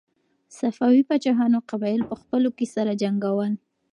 [0.57, 3.51] صفوي پاچاهانو قبایل په خپلو کې سره جنګول.